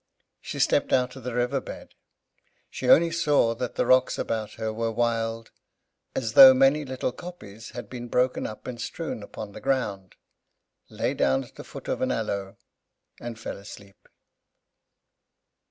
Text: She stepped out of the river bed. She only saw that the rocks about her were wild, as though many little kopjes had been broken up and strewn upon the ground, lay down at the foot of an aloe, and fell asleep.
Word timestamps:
She 0.41 0.57
stepped 0.57 0.91
out 0.91 1.15
of 1.15 1.23
the 1.23 1.35
river 1.35 1.61
bed. 1.61 1.93
She 2.71 2.89
only 2.89 3.11
saw 3.11 3.53
that 3.53 3.75
the 3.75 3.85
rocks 3.85 4.17
about 4.17 4.53
her 4.53 4.73
were 4.73 4.91
wild, 4.91 5.51
as 6.15 6.33
though 6.33 6.55
many 6.55 6.83
little 6.83 7.11
kopjes 7.11 7.73
had 7.73 7.87
been 7.87 8.07
broken 8.07 8.47
up 8.47 8.65
and 8.65 8.81
strewn 8.81 9.21
upon 9.21 9.51
the 9.51 9.61
ground, 9.61 10.15
lay 10.89 11.13
down 11.13 11.43
at 11.43 11.53
the 11.55 11.63
foot 11.63 11.87
of 11.87 12.01
an 12.01 12.11
aloe, 12.11 12.57
and 13.19 13.37
fell 13.39 13.57
asleep. 13.57 14.07